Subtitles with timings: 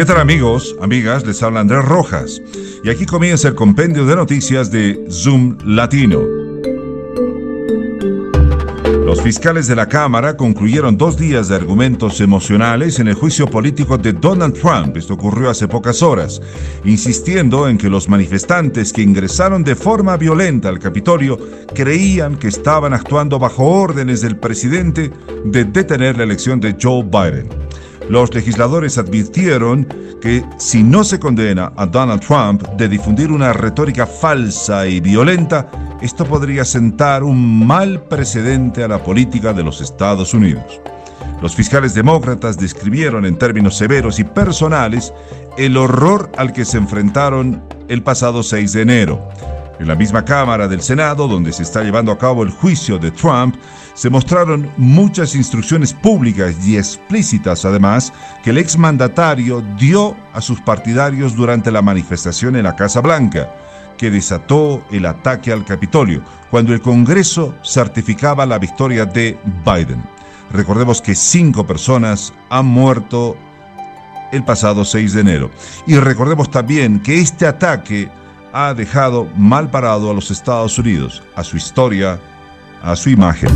[0.00, 1.26] ¿Qué tal amigos, amigas?
[1.26, 2.40] Les habla Andrés Rojas
[2.82, 6.22] y aquí comienza el compendio de noticias de Zoom Latino.
[9.04, 13.98] Los fiscales de la Cámara concluyeron dos días de argumentos emocionales en el juicio político
[13.98, 14.96] de Donald Trump.
[14.96, 16.40] Esto ocurrió hace pocas horas,
[16.86, 21.38] insistiendo en que los manifestantes que ingresaron de forma violenta al Capitolio
[21.74, 25.10] creían que estaban actuando bajo órdenes del presidente
[25.44, 27.59] de detener la elección de Joe Biden.
[28.10, 29.86] Los legisladores advirtieron
[30.20, 35.70] que si no se condena a Donald Trump de difundir una retórica falsa y violenta,
[36.02, 40.80] esto podría sentar un mal precedente a la política de los Estados Unidos.
[41.40, 45.14] Los fiscales demócratas describieron en términos severos y personales
[45.56, 49.28] el horror al que se enfrentaron el pasado 6 de enero.
[49.78, 53.12] En la misma Cámara del Senado, donde se está llevando a cabo el juicio de
[53.12, 53.54] Trump,
[54.00, 61.36] se mostraron muchas instrucciones públicas y explícitas, además, que el exmandatario dio a sus partidarios
[61.36, 63.54] durante la manifestación en la Casa Blanca,
[63.98, 70.02] que desató el ataque al Capitolio, cuando el Congreso certificaba la victoria de Biden.
[70.50, 73.36] Recordemos que cinco personas han muerto
[74.32, 75.50] el pasado 6 de enero.
[75.86, 78.08] Y recordemos también que este ataque
[78.54, 82.18] ha dejado mal parado a los Estados Unidos, a su historia,
[82.82, 83.50] a su imagen.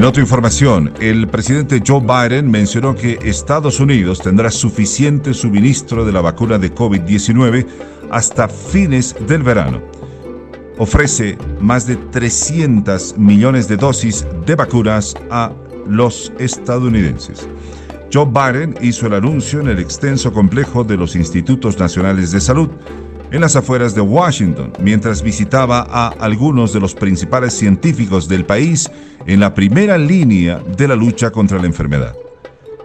[0.00, 6.12] En otra información, el presidente Joe Biden mencionó que Estados Unidos tendrá suficiente suministro de
[6.12, 7.66] la vacuna de COVID-19
[8.10, 9.82] hasta fines del verano.
[10.78, 15.52] Ofrece más de 300 millones de dosis de vacunas a
[15.86, 17.46] los estadounidenses.
[18.10, 22.70] Joe Biden hizo el anuncio en el extenso complejo de los Institutos Nacionales de Salud
[23.30, 28.90] en las afueras de Washington, mientras visitaba a algunos de los principales científicos del país
[29.26, 32.14] en la primera línea de la lucha contra la enfermedad.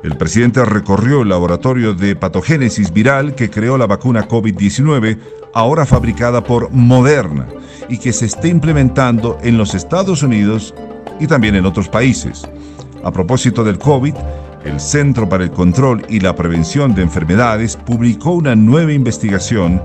[0.04, 5.17] El presidente recorrió el laboratorio de patogénesis viral que creó la vacuna COVID-19,
[5.54, 7.48] ahora fabricada por Moderna,
[7.89, 10.76] y que se está implementando en los Estados Unidos
[11.20, 12.48] y también en otros países.
[13.04, 14.14] A propósito del COVID,
[14.66, 19.82] el Centro para el Control y la Prevención de Enfermedades publicó una nueva investigación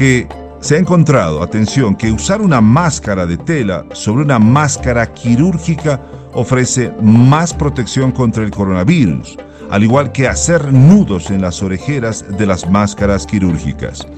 [0.00, 0.26] que
[0.60, 6.00] se ha encontrado, atención, que usar una máscara de tela sobre una máscara quirúrgica
[6.32, 9.36] ofrece más protección contra el coronavirus,
[9.70, 14.08] al igual que hacer nudos en las orejeras de las máscaras quirúrgicas.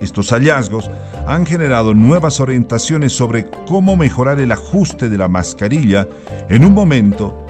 [0.00, 0.88] Estos hallazgos
[1.26, 6.06] han generado nuevas orientaciones sobre cómo mejorar el ajuste de la mascarilla
[6.50, 7.44] en un momento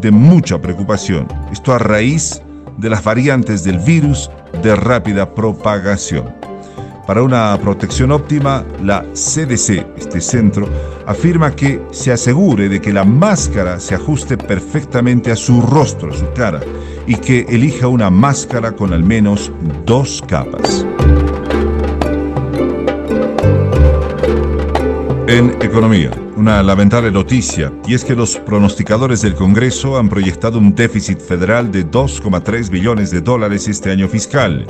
[0.00, 1.28] de mucha preocupación.
[1.52, 2.40] Esto a raíz
[2.78, 4.30] de las variantes del virus
[4.62, 6.45] de rápida propagación.
[7.06, 10.68] Para una protección óptima, la CDC, este centro,
[11.06, 16.16] afirma que se asegure de que la máscara se ajuste perfectamente a su rostro, a
[16.16, 16.60] su cara,
[17.06, 19.52] y que elija una máscara con al menos
[19.84, 20.84] dos capas.
[25.28, 30.74] En economía, una lamentable noticia, y es que los pronosticadores del Congreso han proyectado un
[30.74, 34.66] déficit federal de 2,3 billones de dólares este año fiscal,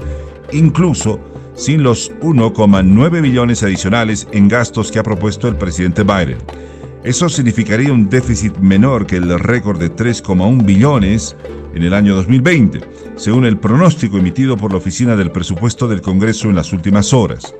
[0.53, 1.18] incluso
[1.56, 6.38] sin los 1,9 billones adicionales en gastos que ha propuesto el presidente Biden.
[7.02, 11.36] Eso significaría un déficit menor que el récord de 3,1 billones
[11.74, 12.80] en el año 2020,
[13.16, 17.54] según el pronóstico emitido por la Oficina del Presupuesto del Congreso en las últimas horas.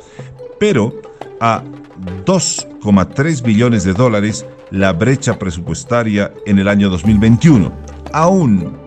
[0.59, 1.01] Pero
[1.41, 1.63] a
[2.25, 7.73] 2,3 billones de dólares la brecha presupuestaria en el año 2021.
[8.13, 8.86] Aún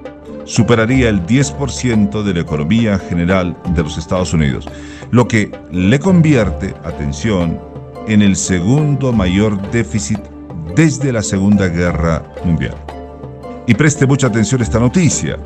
[0.49, 4.67] superaría el 10% de la economía general de los Estados Unidos,
[5.11, 7.61] lo que le convierte, atención,
[8.07, 10.19] en el segundo mayor déficit
[10.75, 12.73] desde la Segunda Guerra Mundial.
[13.67, 15.37] Y preste mucha atención a esta noticia.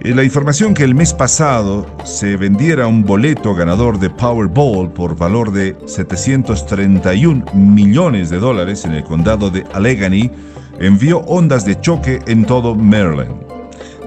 [0.00, 5.16] Eh, la información que el mes pasado se vendiera un boleto ganador de Powerball por
[5.16, 10.30] valor de 731 millones de dólares en el condado de Allegheny
[10.78, 13.51] envió ondas de choque en todo Maryland.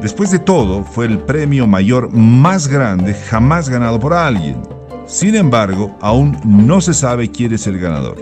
[0.01, 4.61] Después de todo, fue el premio mayor más grande jamás ganado por alguien.
[5.07, 8.17] Sin embargo, aún no se sabe quién es el ganador,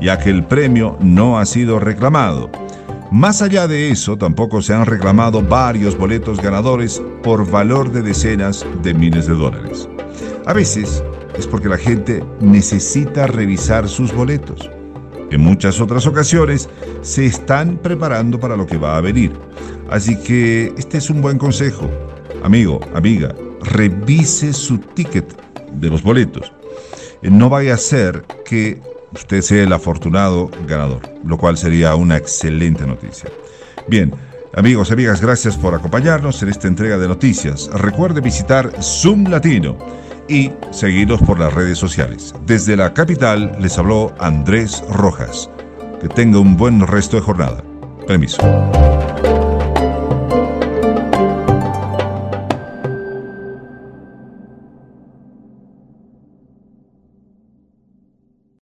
[0.00, 2.50] ya que el premio no ha sido reclamado.
[3.10, 8.66] Más allá de eso, tampoco se han reclamado varios boletos ganadores por valor de decenas
[8.82, 9.88] de miles de dólares.
[10.46, 11.02] A veces
[11.38, 14.70] es porque la gente necesita revisar sus boletos.
[15.30, 16.68] En muchas otras ocasiones
[17.02, 19.32] se están preparando para lo que va a venir.
[19.90, 21.90] Así que este es un buen consejo.
[22.42, 25.26] Amigo, amiga, revise su ticket
[25.72, 26.52] de los boletos.
[27.22, 28.80] No vaya a ser que
[29.12, 33.30] usted sea el afortunado ganador, lo cual sería una excelente noticia.
[33.88, 34.12] Bien,
[34.54, 37.70] Amigos amigas, gracias por acompañarnos en esta entrega de noticias.
[37.72, 39.76] Recuerde visitar Zoom Latino
[40.28, 42.34] y seguirnos por las redes sociales.
[42.44, 45.50] Desde la capital les habló Andrés Rojas.
[46.00, 47.62] Que tenga un buen resto de jornada.
[48.06, 48.38] Permiso.